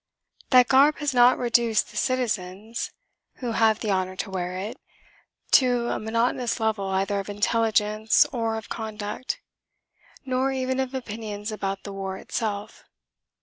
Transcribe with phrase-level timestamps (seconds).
[0.49, 2.89] That garb has not reduced the citizens,
[3.35, 4.79] who have the honour to wear it,
[5.51, 9.41] to a monotonous level either of intelligence or of conduct:
[10.25, 12.83] nor even of opinions about the war itself.